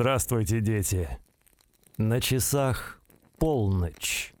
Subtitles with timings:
[0.00, 1.10] Здравствуйте, дети.
[1.98, 3.02] На часах
[3.38, 4.32] полночь.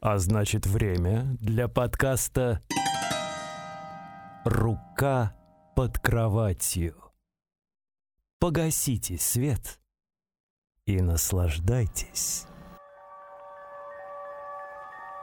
[0.00, 2.62] А значит, время для подкаста
[4.46, 5.34] «Рука
[5.76, 6.94] под кроватью».
[8.40, 9.78] Погасите свет
[10.86, 12.46] и наслаждайтесь.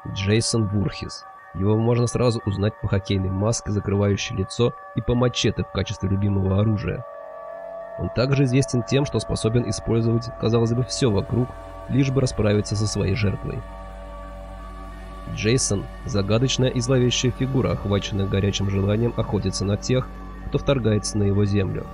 [0.10, 1.26] Джейсон Вурхис.
[1.56, 6.60] Его можно сразу узнать по хоккейной маске, закрывающей лицо, и по мачете в качестве любимого
[6.60, 7.04] оружия.
[8.00, 11.50] Он также известен тем, что способен использовать, казалось бы, все вокруг,
[11.90, 13.60] лишь бы расправиться со своей жертвой.
[15.36, 20.08] Джейсон– загадочная и зловещая фигура, охваченная горячим желанием охотиться на тех,
[20.48, 21.86] кто вторгается на его землю.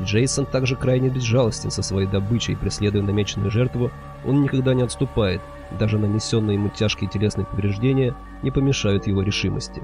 [0.00, 3.90] Джейсон также крайне безжалостен со своей добычей, преследуя намеченную жертву,
[4.24, 5.40] он никогда не отступает,
[5.78, 9.82] даже нанесенные ему тяжкие телесные повреждения не помешают его решимости.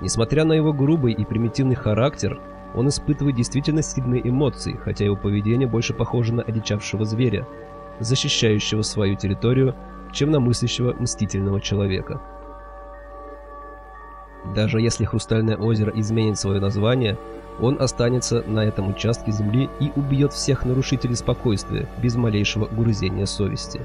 [0.00, 2.38] Несмотря на его грубый и примитивный характер,
[2.76, 7.46] он испытывает действительно сильные эмоции, хотя его поведение больше похоже на одичавшего зверя,
[7.98, 9.74] защищающего свою территорию,
[10.12, 12.20] чем на мыслящего мстительного человека.
[14.54, 17.18] Даже если Хрустальное озеро изменит свое название,
[17.60, 23.80] он останется на этом участке земли и убьет всех нарушителей спокойствия без малейшего грузения совести.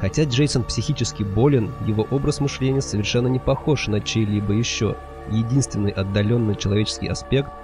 [0.00, 4.96] Хотя Джейсон психически болен, его образ мышления совершенно не похож на чей-либо еще.
[5.30, 7.52] Единственный отдаленный человеческий аспект–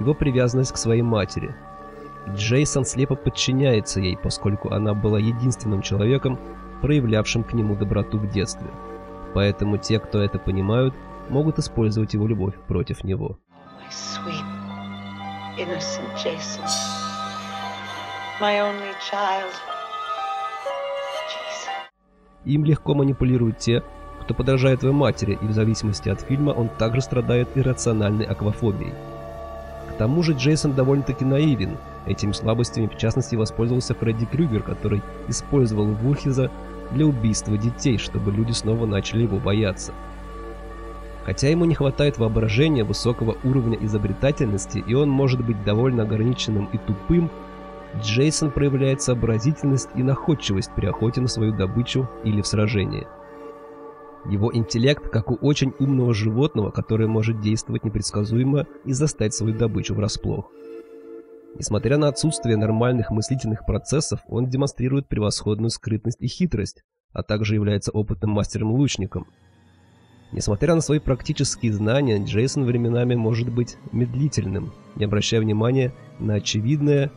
[0.00, 1.54] его привязанность к своей матери.
[2.28, 6.38] Джейсон слепо подчиняется ей, поскольку она была единственным человеком,
[6.80, 8.68] проявлявшим к нему доброту в детстве.
[9.34, 10.94] Поэтому те, кто это понимают,
[11.28, 13.38] могут использовать его любовь против него.
[22.44, 23.82] Им легко манипулируют те,
[24.20, 28.92] кто подражает твоей матери, и в зависимости от фильма он также страдает иррациональной аквафобией.
[29.94, 31.76] К тому же Джейсон довольно-таки наивен.
[32.06, 36.50] Этими слабостями в частности воспользовался Фредди Крюгер, который использовал Вурхиза
[36.90, 39.92] для убийства детей, чтобы люди снова начали его бояться.
[41.24, 46.78] Хотя ему не хватает воображения, высокого уровня изобретательности, и он может быть довольно ограниченным и
[46.78, 47.30] тупым,
[48.02, 53.06] Джейсон проявляет сообразительность и находчивость при охоте на свою добычу или в сражении.
[54.30, 59.94] Его интеллект, как у очень умного животного, которое может действовать непредсказуемо и застать свою добычу
[59.94, 60.50] врасплох.
[61.56, 67.92] Несмотря на отсутствие нормальных мыслительных процессов, он демонстрирует превосходную скрытность и хитрость, а также является
[67.92, 69.26] опытным мастером-лучником–
[70.34, 77.12] Несмотря на свои практические знания, Джейсон временами может быть медлительным, не обращая внимания на очевидное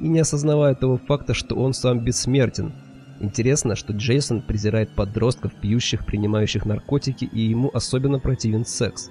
[0.00, 2.72] и не осознавая того факта, что он сам бессмертен.
[3.20, 9.10] Интересно, что Джейсон презирает подростков, пьющих, принимающих наркотики, и ему особенно противен секс.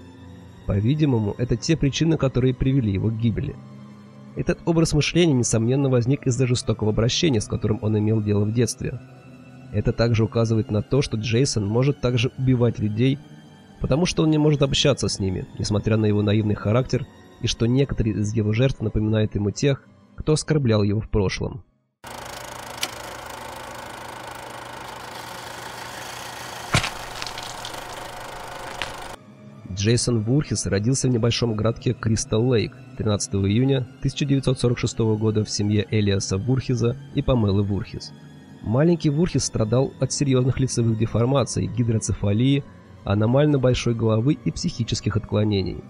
[0.65, 3.55] По-видимому, это те причины, которые привели его к гибели.
[4.35, 8.99] Этот образ мышления, несомненно, возник из-за жестокого обращения, с которым он имел дело в детстве.
[9.71, 13.19] Это также указывает на то, что Джейсон может также убивать людей,
[13.79, 17.05] потому что он не может общаться с ними, несмотря на его наивный характер,
[17.41, 21.63] и что некоторые из его жертв напоминают ему тех, кто оскорблял его в прошлом.
[29.79, 36.37] Джейсон Вурхис родился в небольшом городке Кристал Лейк 13 июня 1946 года в семье Элиаса
[36.37, 38.11] Вурхиза и Памелы Вурхис.
[38.61, 42.65] Маленький Вурхис страдал от серьезных лицевых деформаций, гидроцефалии,
[43.05, 45.81] аномально большой головы и психических отклонений.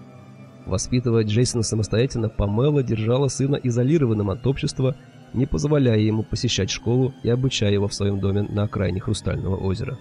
[0.66, 4.94] Воспитывая Джейсона самостоятельно, Памела держала сына изолированным от общества,
[5.34, 9.98] не позволяя ему посещать школу и обучая его в своем доме на окраине Хрустального озера.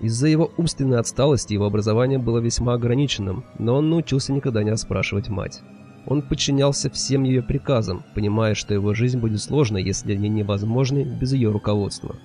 [0.00, 5.28] Из-за его умственной отсталости его образование было весьма ограниченным, но он научился никогда не расспрашивать
[5.28, 5.62] мать.
[6.06, 11.32] Он подчинялся всем ее приказам, понимая, что его жизнь будет сложной, если они невозможны без
[11.32, 12.16] ее руководства.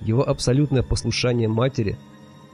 [0.00, 1.98] Его абсолютное послушание матери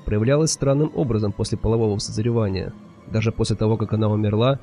[0.07, 2.73] проявлялось странным образом после полового созревания.
[3.11, 4.61] Даже после того, как она умерла,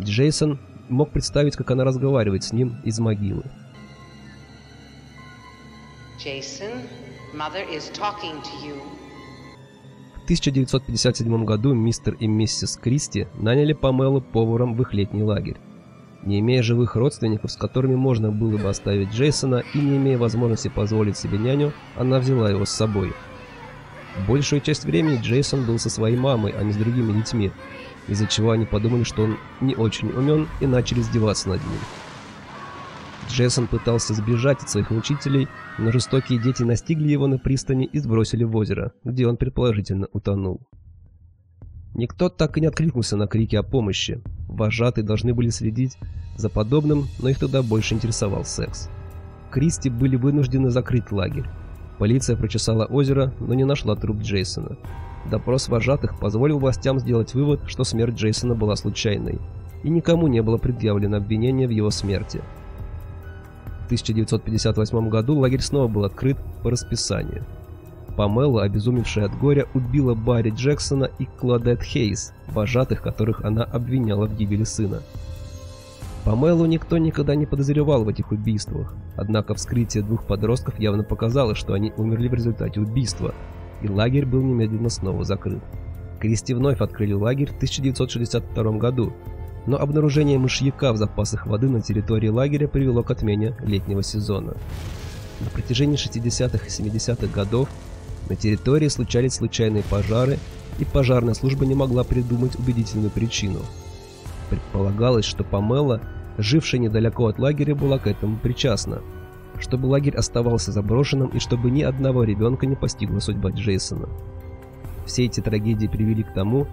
[0.00, 3.44] Джейсон мог представить, как она разговаривает с ним из могилы.
[6.24, 6.82] Jason,
[10.16, 15.56] В 1957 году мистер и миссис Кристи наняли Памелу поваром в их летний лагерь.
[16.24, 20.68] Не имея живых родственников, с которыми можно было бы оставить Джейсона, и не имея возможности
[20.68, 23.12] позволить себе няню, она взяла его с собой.
[24.26, 27.52] Большую часть времени Джейсон был со своей мамой, а не с другими детьми,
[28.08, 31.78] из-за чего они подумали, что он не очень умен и начали издеваться над ним.
[33.30, 35.48] Джейсон пытался сбежать от своих учителей,
[35.78, 40.60] но жестокие дети настигли его на пристани и сбросили в озеро, где он предположительно утонул.
[41.94, 44.22] Никто так и не откликнулся на крики о помощи.
[44.48, 45.96] Вожатые должны были следить
[46.36, 48.88] за подобным, но их тогда больше интересовал секс.
[49.50, 51.46] Кристи были вынуждены закрыть лагерь.
[51.98, 54.76] Полиция прочесала озеро, но не нашла труп Джейсона.
[55.30, 59.38] Допрос вожатых позволил властям сделать вывод, что смерть Джейсона была случайной,
[59.82, 62.40] и никому не было предъявлено обвинение в его смерти.
[63.90, 67.44] В 1958 году лагерь снова был открыт по расписанию.
[68.16, 74.36] Памела, обезумевшая от горя, убила Барри Джексона и Кладет Хейс, вожатых, которых она обвиняла в
[74.36, 75.02] гибели сына.
[76.24, 81.72] Памелу никто никогда не подозревал в этих убийствах, однако вскрытие двух подростков явно показало, что
[81.72, 83.34] они умерли в результате убийства,
[83.82, 85.64] и лагерь был немедленно снова закрыт.
[86.20, 89.12] Кристи вновь открыли лагерь в 1962 году,
[89.66, 94.54] но обнаружение мышьяка в запасах воды на территории лагеря привело к отмене летнего сезона.
[95.40, 97.68] На протяжении 60-х и 70-х годов
[98.28, 100.38] на территории случались случайные пожары,
[100.78, 103.60] и пожарная служба не могла придумать убедительную причину.
[104.48, 106.00] Предполагалось, что Памела,
[106.38, 109.02] жившая недалеко от лагеря, была к этому причастна.
[109.58, 114.08] Чтобы лагерь оставался заброшенным и чтобы ни одного ребенка не постигла судьба Джейсона.
[115.06, 116.66] Все эти трагедии привели к тому,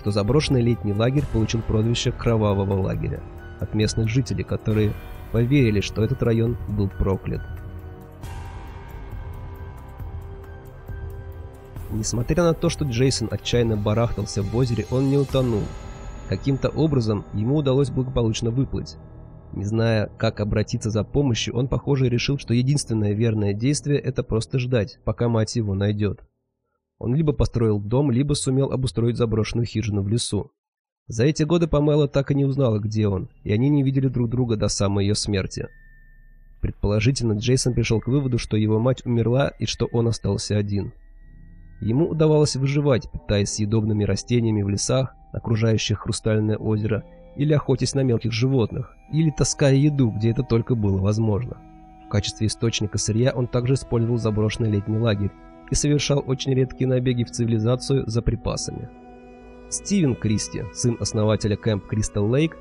[0.00, 3.20] что заброшенный летний лагерь получил прозвище «Кровавого лагеря»
[3.60, 4.94] от местных жителей, которые
[5.30, 7.42] поверили, что этот район был проклят.
[11.90, 15.64] Несмотря на то, что Джейсон отчаянно барахтался в озере, он не утонул.
[16.30, 18.96] Каким-то образом ему удалось благополучно выплыть.
[19.52, 24.58] Не зная, как обратиться за помощью, он, похоже, решил, что единственное верное действие– это просто
[24.58, 26.22] ждать, пока мать его найдет.
[27.00, 30.52] Он либо построил дом, либо сумел обустроить заброшенную хижину в лесу.
[31.08, 34.28] За эти годы Памела так и не узнала, где он, и они не видели друг
[34.28, 35.68] друга до самой ее смерти.
[36.60, 40.92] Предположительно, Джейсон пришел к выводу, что его мать умерла и что он остался один.
[41.80, 47.02] Ему удавалось выживать, питаясь съедобными растениями в лесах, окружающих хрустальное озеро,
[47.34, 51.56] или охотясь на мелких животных, или таская еду, где это только было возможно.
[52.04, 55.30] В качестве источника сырья он также использовал заброшенный летний лагерь
[55.70, 58.88] и совершал очень редкие набеги в цивилизацию за припасами.
[59.70, 62.56] Стивен Кристи, сын основателя Кэмп Кристал Лейк,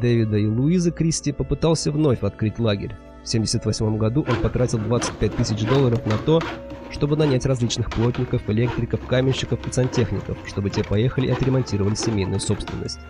[0.00, 2.96] Дэвида и Луизы Кристи попытался вновь открыть лагерь.
[3.24, 6.40] В 1978 году он потратил 25 тысяч долларов на то,
[6.90, 13.00] чтобы нанять различных плотников, электриков, каменщиков и сантехников, чтобы те поехали и отремонтировали семейную собственность.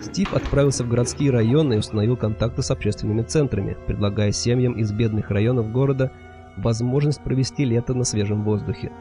[0.00, 5.30] Стив отправился в городские районы и установил контакты с общественными центрами, предлагая семьям из бедных
[5.30, 6.12] районов города
[6.56, 8.92] возможность провести лето на свежем воздухе.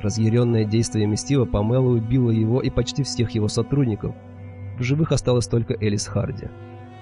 [0.00, 4.14] Разъяренное действиями Стива Памела убило его и почти всех его сотрудников.
[4.78, 6.48] В живых осталась только Элис Харди.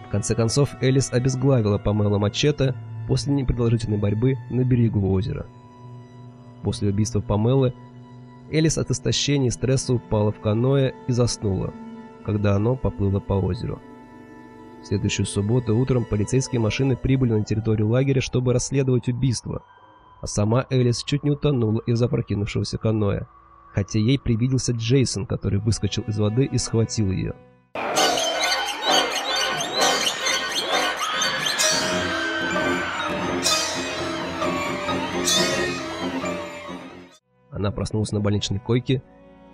[0.07, 2.75] В конце концов, Элис обезглавила Памела Мачете
[3.09, 5.47] после непродолжительной борьбы на берегу озера.
[6.63, 7.75] После убийства Памелы
[8.51, 11.73] Элис от истощения и стресса упала в каноэ и заснула,
[12.25, 13.81] когда оно поплыло по озеру.
[14.85, 19.63] В следующую субботу утром полицейские машины прибыли на территорию лагеря, чтобы расследовать убийство,
[20.21, 23.23] а сама Элис чуть не утонула из-за прокинувшегося каноэ,
[23.73, 27.35] хотя ей привиделся Джейсон, который выскочил из воды и схватил ее.
[37.51, 39.03] Она проснулась на больничной койке,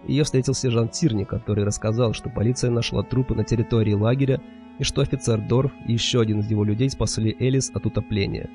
[0.09, 4.43] ее встретил сержант Тирни, который рассказал, что полиция нашла трупы на территории лагеря
[4.81, 8.49] и что офицер Дорф и еще один из его людей спасли Элис от утопления.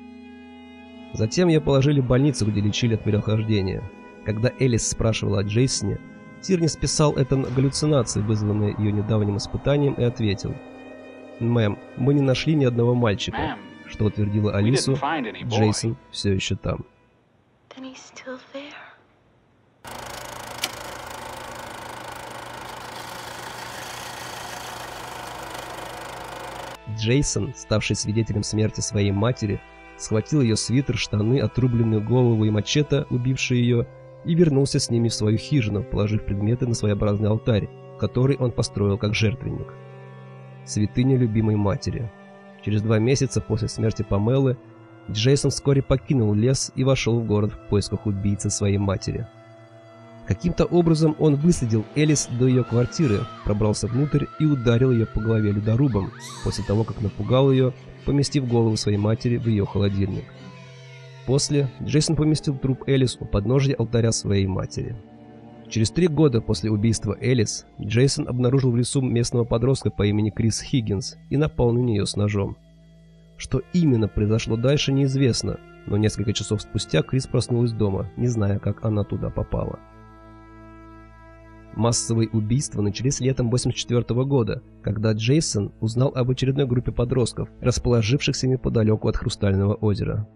[1.12, 3.82] Затем ее положили в больницу, где лечили от переохлаждения.
[4.24, 5.98] Когда Элис спрашивала о Джейсоне,
[6.42, 10.54] Тирни списал это на галлюцинации, вызванные ее недавним испытанием, и ответил.
[11.38, 13.56] «Мэм, мы не нашли ни одного мальчика»,
[13.86, 14.98] что утвердила Алису,
[15.44, 16.84] Джейсон все еще там.
[17.70, 18.85] Then he's still there.
[26.96, 29.60] Джейсон, ставший свидетелем смерти своей матери,
[29.96, 33.86] схватил ее свитер, штаны, отрубленную голову и мачете, убившие ее,
[34.24, 38.98] и вернулся с ними в свою хижину, положив предметы на своеобразный алтарь, который он построил
[38.98, 39.72] как жертвенник.
[40.64, 42.10] Святыня любимой матери.
[42.64, 44.56] Через два месяца после смерти Памелы
[45.08, 49.28] Джейсон вскоре покинул лес и вошел в город в поисках убийцы своей матери.
[50.26, 55.52] Каким-то образом он выследил Элис до ее квартиры, пробрался внутрь и ударил ее по голове
[55.52, 56.10] ледорубом,
[56.42, 57.72] после того, как напугал ее,
[58.04, 60.24] поместив голову своей матери в ее холодильник.
[61.26, 64.96] После Джейсон поместил труп Элис у подножия алтаря своей матери.
[65.68, 70.60] Через три года после убийства Элис Джейсон обнаружил в лесу местного подростка по имени Крис
[70.60, 72.56] Хиггинс и напал на нее с ножом.
[73.36, 78.84] Что именно произошло дальше, неизвестно, но несколько часов спустя Крис проснулась дома, не зная, как
[78.84, 79.78] она туда попала.
[81.76, 89.08] Массовые убийства начались летом 1984 года, когда Джейсон узнал об очередной группе подростков, расположившихся неподалеку
[89.08, 90.26] от Хрустального озера.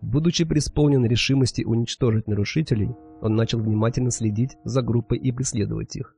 [0.00, 6.16] Будучи преисполнен решимости уничтожить нарушителей, он начал внимательно следить за группой и преследовать их.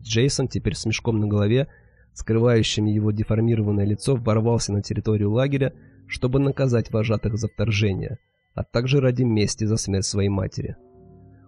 [0.00, 1.66] Джейсон, теперь с мешком на голове,
[2.14, 5.74] скрывающим его деформированное лицо, ворвался на территорию лагеря,
[6.06, 8.18] чтобы наказать вожатых за вторжение,
[8.54, 10.76] а также ради мести за смерть своей матери.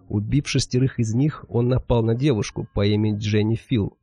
[0.09, 3.97] Убив шестерых из них, он напал на девушку по имени Дженни Фил.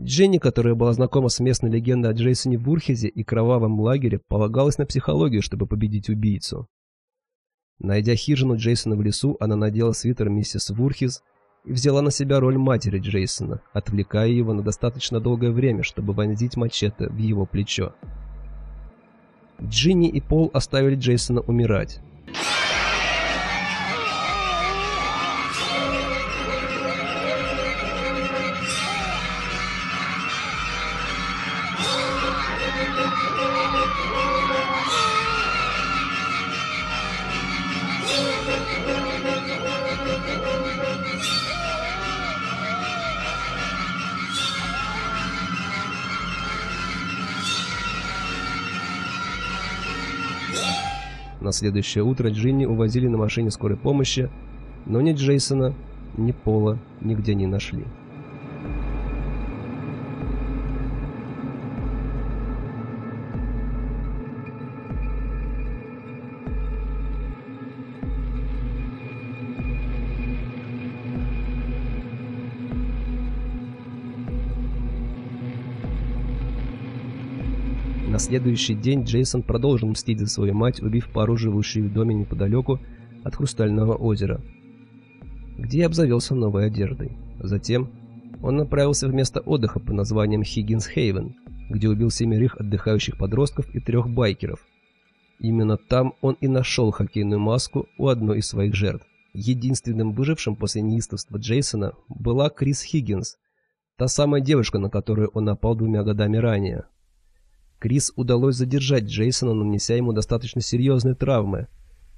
[0.00, 4.86] Дженни, которая была знакома с местной легендой о Джейсоне Вурхезе и кровавом лагере, полагалась на
[4.86, 6.68] психологию, чтобы победить убийцу.
[7.78, 11.22] Найдя хижину Джейсона в лесу, она надела свитер миссис Вурхиз
[11.64, 16.56] и взяла на себя роль матери Джейсона, отвлекая его на достаточно долгое время, чтобы вонзить
[16.56, 17.94] мачете в его плечо.
[19.62, 22.00] Джинни и Пол оставили Джейсона умирать.
[51.44, 54.30] На следующее утро Джинни увозили на машине скорой помощи,
[54.86, 55.74] но ни Джейсона,
[56.16, 57.84] ни Пола нигде не нашли.
[78.14, 82.78] На следующий день Джейсон продолжил мстить за свою мать, убив пару живущую в доме неподалеку
[83.24, 84.40] от Хрустального озера,
[85.58, 87.18] где обзавелся новой одеждой.
[87.40, 87.90] Затем
[88.40, 91.34] он направился в место отдыха по названием Хиггинс Хейвен,
[91.68, 94.64] где убил семерых отдыхающих подростков и трех байкеров.
[95.40, 99.04] Именно там он и нашел хоккейную маску у одной из своих жертв.
[99.32, 103.38] Единственным выжившим после неистовства Джейсона была Крис Хиггинс,
[103.98, 106.84] та самая девушка, на которую он напал двумя годами ранее.
[107.84, 111.66] Крис удалось задержать Джейсона, нанеся ему достаточно серьезные травмы,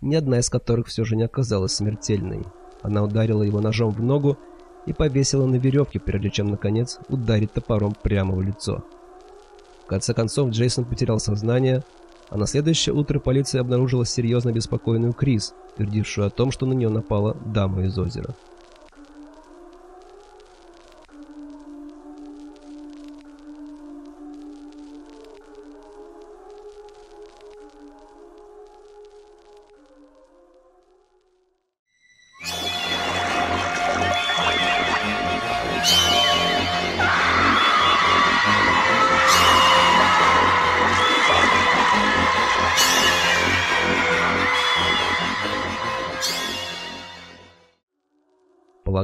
[0.01, 2.45] ни одна из которых все же не оказалась смертельной.
[2.83, 4.39] Она ударила его ножом в ногу
[4.87, 8.85] и повесила на веревке, прежде чем, наконец, ударить топором прямо в лицо.
[9.83, 11.83] В конце концов, Джейсон потерял сознание,
[12.31, 16.91] а на следующее утро полиция обнаружила серьезно беспокойную Крис, твердившую о том, что на нее
[16.91, 18.37] напала дама из озера.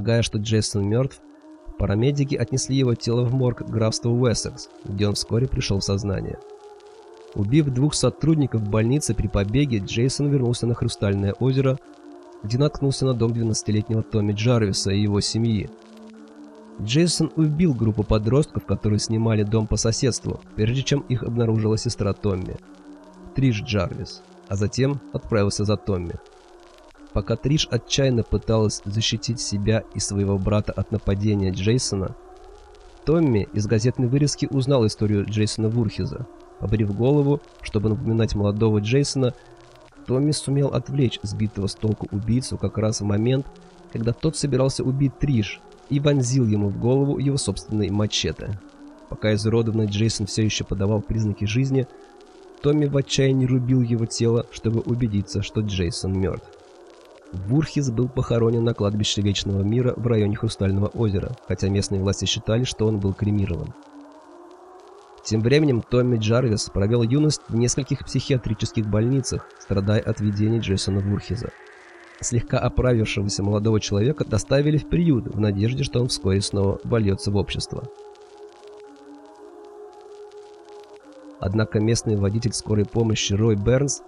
[0.03, 1.21] Полагая, что Джейсон мертв,
[1.79, 6.41] парамедики отнесли его тело в морг графства Уэссекс, где он вскоре пришел в сознание.
[7.37, 11.79] Убив двух сотрудников больницы при побеге, Джейсон вернулся на Хрустальное озеро,
[12.43, 15.71] где наткнулся на дом 12-летнего Томми Джарвиса и его семьи.
[16.81, 22.57] Джейсон убил группу подростков, которые снимали дом по соседству, прежде чем их обнаружила сестра Томми,
[23.37, 26.15] Триш Джарвис, а затем отправился за Томми.
[27.13, 32.17] Пока Триш отчаянно пыталась защитить себя и своего брата от нападения Джейсона,
[33.05, 36.27] Томми из газетной вырезки узнал историю Джейсона Вурхиза.
[36.61, 39.35] Побрив голову, чтобы напоминать молодого Джейсона,
[40.07, 43.47] Томми сумел отвлечь сбитого с толку убийцу как раз в момент,
[43.93, 48.59] когда тот собирался убить Триш и вонзил ему в голову его собственный мачете.
[49.09, 51.87] Пока изуродованный Джейсон все еще подавал признаки жизни,
[52.63, 56.49] Томми в отчаянии рубил его тело, чтобы убедиться, что Джейсон мертв.
[57.33, 62.65] Вурхис был похоронен на кладбище Вечного Мира в районе Хрустального озера, хотя местные власти считали,
[62.65, 63.75] что он был кремирован.
[65.25, 71.51] Тем временем Томми Джарвис провел юность в нескольких психиатрических больницах, страдая от видений Джейсона Вурхиза.
[72.21, 77.37] Слегка оправившегося молодого человека доставили в приют в надежде, что он вскоре снова вольется в
[77.37, 77.89] общество.
[81.41, 84.03] Однако местный водитель скорой помощи Рой Бернс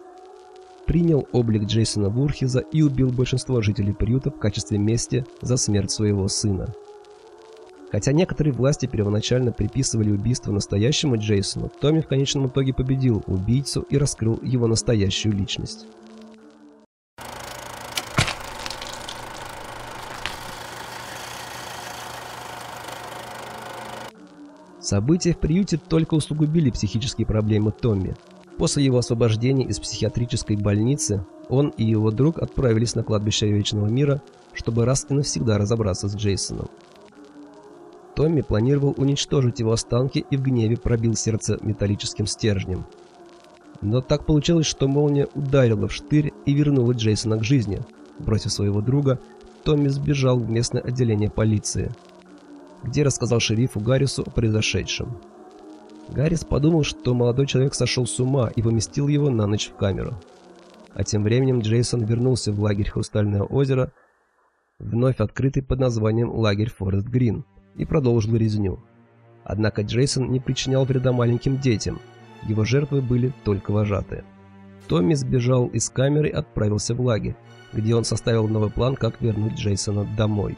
[0.87, 6.29] принял облик Джейсона Вурхиза и убил большинство жителей приюта в качестве мести за смерть своего
[6.29, 6.75] сына.
[7.91, 13.97] Хотя некоторые власти первоначально приписывали убийство настоящему Джейсону, Томми в конечном итоге победил убийцу и
[13.97, 15.87] раскрыл его настоящую личность.
[24.81, 28.15] События в приюте только усугубили психические проблемы Томми.
[28.59, 34.23] После его освобождения из психиатрической больницы он и его друг отправились на кладбище Вечного Мира,
[34.53, 36.69] чтобы раз и навсегда разобраться с Джейсоном.
[38.15, 42.87] Томми планировал уничтожить его останки и в гневе пробил сердце металлическим стержнем.
[43.81, 47.81] Но так получилось, что молния ударила в штырь и вернула Джейсона к жизни.
[48.21, 49.19] Бросив своего друга,
[49.65, 51.91] Томми сбежал в местное отделение полиции,
[52.85, 55.19] где рассказал шерифу Гаррису о произошедшем.
[56.09, 60.15] Гаррис подумал, что молодой человек сошел с ума и поместил его на ночь в камеру.
[60.95, 63.93] А тем временем Джейсон вернулся в лагерь Хрустальное озеро,
[64.79, 67.45] вновь открытый под названием лагерь Форест Грин,
[67.75, 68.81] и продолжил резню.
[69.43, 72.01] Однако Джейсон не причинял вреда маленьким детям,
[72.47, 74.25] его жертвы были только вожатые.
[74.87, 77.37] Томми сбежал из камеры и отправился в лагерь,
[77.73, 80.57] где он составил новый план, как вернуть Джейсона домой.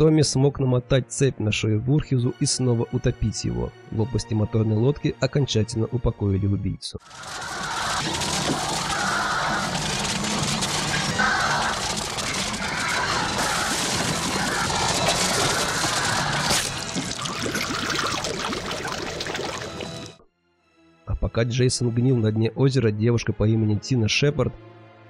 [0.00, 3.70] Томми смог намотать цепь на шею Вурхизу и снова утопить его.
[3.92, 6.98] Лопасти моторной лодки окончательно упокоили убийцу.
[21.04, 24.54] А пока Джейсон гнил на дне озера, девушка по имени Тина Шепард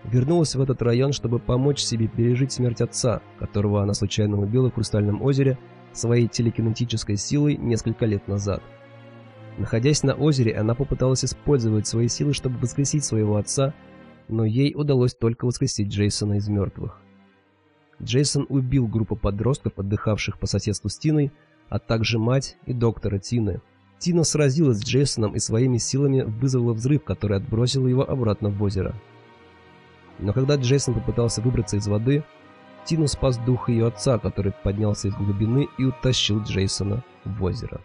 [0.04, 4.74] вернулась в этот район, чтобы помочь себе пережить смерть отца, которого она случайно убила в
[4.74, 5.58] Хрустальном озере
[5.92, 8.62] своей телекинетической силой несколько лет назад.
[9.58, 13.74] Находясь на озере, она попыталась использовать свои силы, чтобы воскресить своего отца,
[14.28, 17.00] но ей удалось только воскресить Джейсона из мертвых.
[18.02, 21.32] Джейсон убил группу подростков, отдыхавших по соседству с Тиной,
[21.68, 23.60] а также мать и доктора Тины.
[23.98, 28.94] Тина сразилась с Джейсоном и своими силами вызвала взрыв, который отбросил его обратно в озеро.
[30.20, 32.22] Но когда Джейсон попытался выбраться из воды,
[32.84, 37.80] Тину спас дух ее отца, который поднялся из глубины и утащил Джейсона в озеро.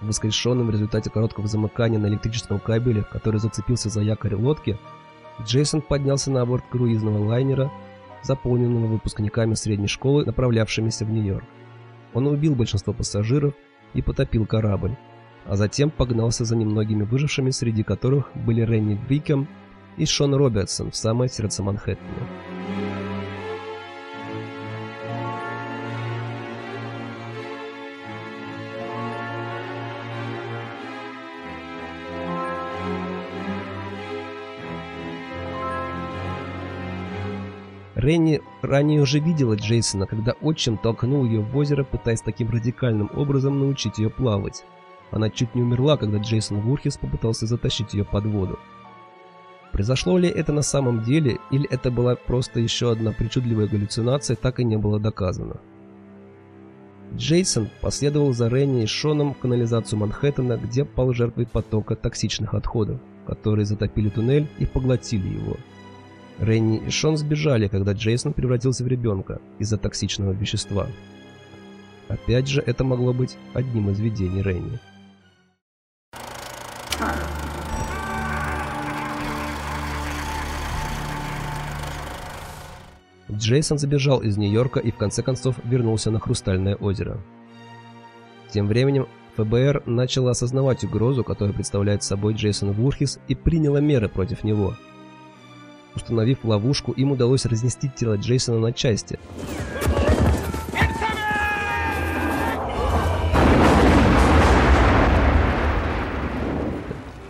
[0.00, 4.78] Воскрешенным в результате короткого замыкания на электрическом кабеле, который зацепился за якорь лодки,
[5.44, 7.70] Джейсон поднялся на борт круизного лайнера,
[8.22, 11.44] заполненного выпускниками средней школы, направлявшимися в Нью-Йорк.
[12.12, 13.54] Он убил большинство пассажиров
[13.94, 14.96] и потопил корабль,
[15.46, 19.48] а затем погнался за немногими выжившими, среди которых были Ренни Двикем
[19.96, 22.89] и Шон Робертсон в самое сердце Манхэттена.
[38.00, 43.58] Ренни ранее уже видела Джейсона, когда отчим толкнул ее в озеро, пытаясь таким радикальным образом
[43.58, 44.64] научить ее плавать.
[45.10, 48.58] Она чуть не умерла, когда Джейсон Вурхис попытался затащить ее под воду.
[49.72, 54.60] Произошло ли это на самом деле, или это была просто еще одна причудливая галлюцинация, так
[54.60, 55.60] и не было доказано.
[57.14, 62.98] Джейсон последовал за Ренни и Шоном в канализацию Манхэттена, где пал жертвой потока токсичных отходов,
[63.26, 65.58] которые затопили туннель и поглотили его.
[66.40, 70.86] Ренни и Шон сбежали, когда Джейсон превратился в ребенка из-за токсичного вещества.
[72.08, 74.78] Опять же, это могло быть одним из видений Ренни.
[83.30, 87.20] Джейсон забежал из Нью-Йорка и в конце концов вернулся на Хрустальное озеро.
[88.50, 94.42] Тем временем ФБР начало осознавать угрозу, которую представляет собой Джейсон Вурхис, и приняло меры против
[94.42, 94.74] него–
[95.96, 99.18] Установив ловушку, им удалось разнести тело Джейсона на части.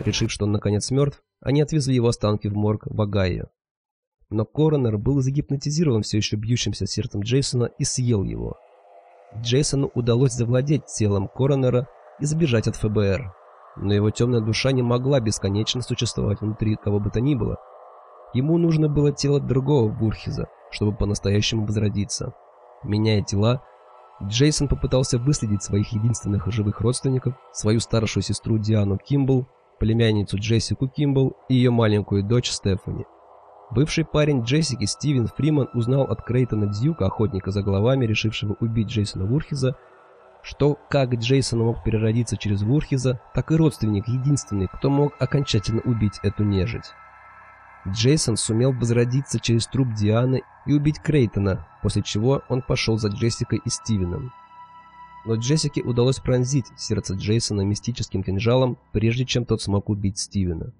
[0.04, 3.48] Решив, что он наконец мертв, они отвезли его останки в морг в Огайо.
[4.28, 8.56] Но коронер был загипнотизирован все еще бьющимся сердцем Джейсона и съел его.
[9.40, 11.86] Джейсону удалось завладеть телом коронера
[12.18, 13.32] и сбежать от ФБР.
[13.76, 17.56] Но его темная душа не могла бесконечно существовать внутри кого бы то ни было–
[18.32, 22.32] Ему нужно было тело другого Бурхиза, чтобы по-настоящему возродиться.
[22.84, 23.62] Меняя тела,
[24.22, 29.46] Джейсон попытался выследить своих единственных живых родственников, свою старшую сестру Диану Кимбл,
[29.78, 33.04] племянницу Джессику Кимбл и ее маленькую дочь Стефани.
[33.70, 39.26] Бывший парень Джессики Стивен Фриман узнал от Крейтона Дьюка, охотника за головами, решившего убить Джейсона
[39.26, 39.76] Вурхиза,
[40.42, 46.18] что как Джейсон мог переродиться через Вурхиза, так и родственник единственный, кто мог окончательно убить
[46.22, 46.92] эту нежить.
[47.88, 53.60] Джейсон сумел возродиться через труп Дианы и убить Крейтона, после чего он пошел за Джессикой
[53.64, 54.32] и Стивеном.
[55.24, 60.72] Но Джессике удалось пронзить сердце Джейсона мистическим кинжалом, прежде чем тот смог убить Стивена.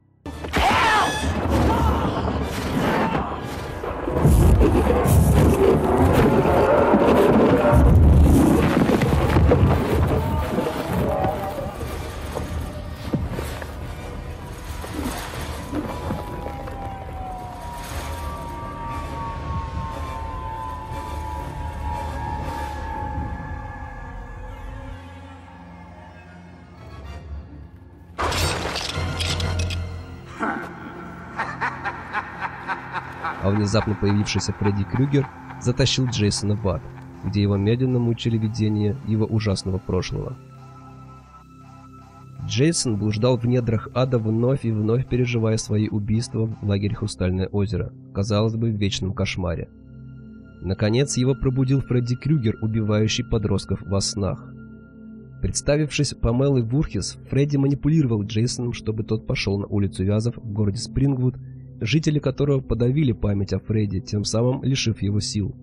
[33.43, 35.27] А внезапно появившийся Фредди Крюгер
[35.61, 36.83] затащил Джейсона в ад,
[37.25, 40.37] где его медленно мучили видения его ужасного прошлого.
[42.47, 47.93] Джейсон блуждал в недрах ада вновь и вновь переживая свои убийства в лагере Хрустальное озеро,
[48.13, 49.69] казалось бы, в вечном кошмаре.
[50.63, 54.53] Наконец его пробудил Фредди Крюгер, убивающий подростков во снах.
[55.41, 61.37] Представившись Памелой Вурхис, Фредди манипулировал Джейсоном, чтобы тот пошел на улицу Вязов в городе Спрингвуд
[61.81, 65.55] жители которого подавили память о Фредди, тем самым лишив его сил.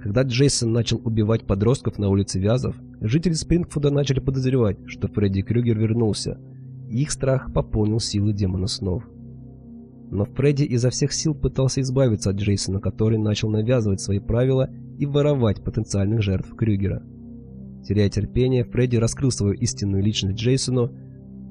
[0.00, 5.78] Когда Джейсон начал убивать подростков на улице Вязов, жители Спрингфуда начали подозревать, что Фредди Крюгер
[5.78, 6.40] вернулся,
[6.88, 9.04] и их страх пополнил силы демона снов.
[10.10, 15.06] Но Фредди изо всех сил пытался избавиться от Джейсона, который начал навязывать свои правила и
[15.06, 17.02] воровать потенциальных жертв Крюгера.
[17.86, 20.90] Теряя терпение, Фредди раскрыл свою истинную личность Джейсону,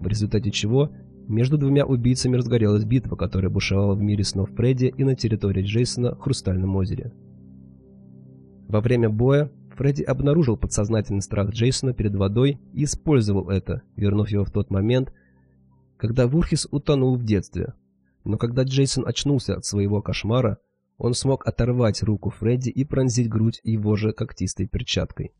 [0.02, 0.91] в результате чего
[1.30, 6.15] между двумя убийцами разгорелась битва, которая бушевала в мире снов Фредди и на территории Джейсона
[6.15, 7.13] в Хрустальном озере.
[8.68, 14.44] Во время боя Фредди обнаружил подсознательный страх Джейсона перед водой и использовал это, вернув его
[14.44, 15.13] в тот момент,
[15.98, 17.74] когда Вурхис утонул в детстве.
[18.26, 20.58] Но когда Джейсон очнулся от своего кошмара,
[20.98, 25.32] он смог оторвать руку Фредди и пронзить грудь его же когтистой перчаткой.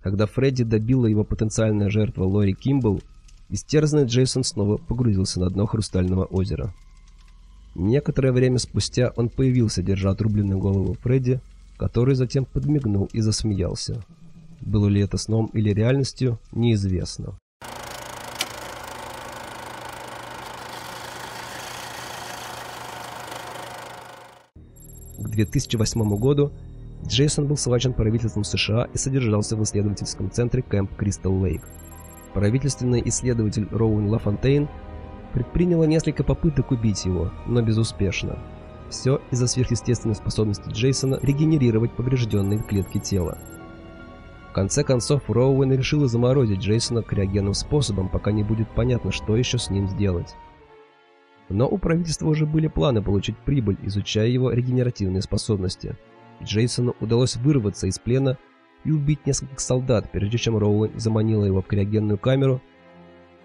[0.00, 3.00] Когда Фредди добила его потенциальная жертва Лори Кимбл,
[3.48, 6.74] Истерзанный Джейсон снова погрузился на дно хрустального озера.
[7.76, 11.40] Некоторое время спустя он появился, держа отрубленную голову Фредди,
[11.76, 14.02] который затем подмигнул и засмеялся.
[14.60, 17.38] Было ли это сном или реальностью, неизвестно.
[25.18, 26.50] К 2008 году
[27.06, 31.62] Джейсон был схвачен правительством США и содержался в исследовательском центре Кэмп Кристал Лейк
[32.36, 34.68] правительственный исследователь Роуэн Лафонтейн
[35.32, 38.38] предприняла несколько попыток убить его, но безуспешно.
[38.90, 43.38] Все из-за сверхъестественной способности Джейсона регенерировать поврежденные клетки тела.
[44.50, 49.56] В конце концов, Роуэн решила заморозить Джейсона криогенным способом, пока не будет понятно, что еще
[49.56, 50.34] с ним сделать.
[51.48, 55.96] Но у правительства уже были планы получить прибыль, изучая его регенеративные способности.
[56.42, 58.36] Джейсону удалось вырваться из плена
[58.86, 62.62] и убить нескольких солдат, прежде чем Роуэн заманила его в криогенную камеру.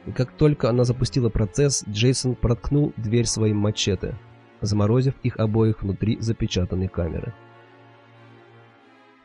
[0.05, 4.15] И как только она запустила процесс, Джейсон проткнул дверь своим мачете,
[4.61, 7.33] заморозив их обоих внутри запечатанной камеры.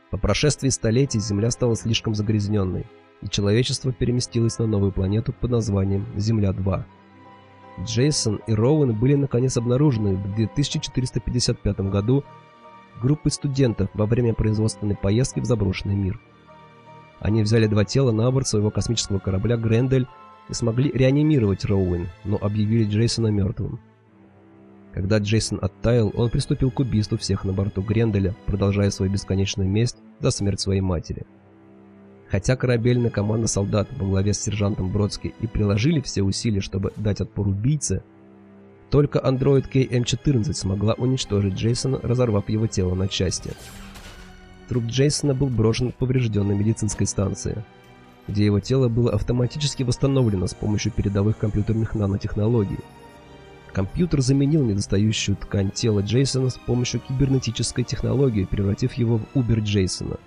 [0.09, 2.85] По прошествии столетий Земля стала слишком загрязненной,
[3.21, 6.83] и человечество переместилось на новую планету под названием Земля-2.
[7.83, 12.23] Джейсон и Роуэн были наконец обнаружены в 2455 году
[13.01, 16.19] группы студентов во время производственной поездки в заброшенный мир.
[17.19, 20.07] Они взяли два тела на борт своего космического корабля «Грендель»
[20.49, 23.79] и смогли реанимировать Роуэн, но объявили Джейсона мертвым.
[24.93, 29.97] Когда Джейсон оттаял, он приступил к убийству всех на борту Гренделя, продолжая свою бесконечную месть
[30.19, 31.25] за смерть своей матери.
[32.29, 37.21] Хотя корабельная команда солдат во главе с сержантом Бродски и приложили все усилия, чтобы дать
[37.21, 38.03] отпор убийце,
[38.89, 43.51] только андроид KM-14 смогла уничтожить Джейсона, разорвав его тело на части.
[44.69, 47.63] Труп Джейсона был брошен в поврежденной медицинской станции,
[48.27, 52.79] где его тело было автоматически восстановлено с помощью передовых компьютерных нанотехнологий.
[53.73, 60.17] Компьютер заменил недостающую ткань тела Джейсона с помощью кибернетической технологии, превратив его в Убер Джейсона,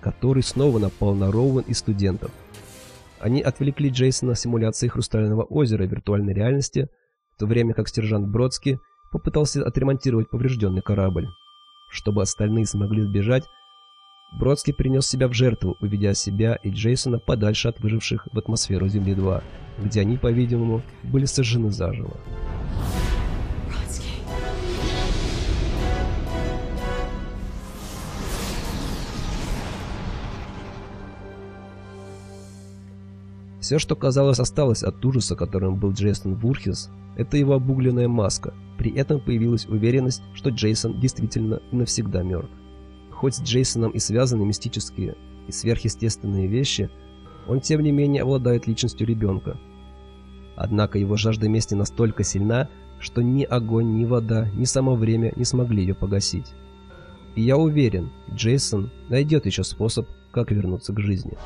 [0.00, 2.30] который снова напал на Роуэн и студентов.
[3.18, 6.88] Они отвлекли Джейсона симуляции Хрустального озера виртуальной реальности–
[7.40, 11.26] то время как сержант Бродский попытался отремонтировать поврежденный корабль.
[11.88, 13.48] Чтобы остальные смогли сбежать,
[14.38, 19.42] Бродский принес себя в жертву, уведя себя и Джейсона подальше от выживших в атмосферу Земли-2,
[19.82, 22.14] где они, по-видимому, были сожжены заживо.
[33.70, 38.52] Все, что казалось осталось от ужаса, которым был Джейсон Вурхис, это его обугленная маска.
[38.76, 42.50] При этом появилась уверенность, что Джейсон действительно навсегда мертв.
[43.12, 45.14] Хоть с Джейсоном и связаны мистические
[45.46, 46.90] и сверхъестественные вещи,
[47.46, 49.56] он тем не менее обладает личностью ребенка.
[50.56, 55.44] Однако его жажда мести настолько сильна, что ни огонь, ни вода, ни само время не
[55.44, 56.54] смогли ее погасить.
[57.36, 61.38] И я уверен, Джейсон найдет еще способ, как вернуться к жизни.